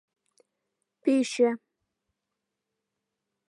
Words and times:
Пӱчӧ 1.01 1.49